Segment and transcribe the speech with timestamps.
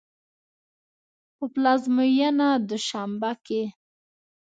[1.35, 3.63] په پلازمېنه دوشنبه کې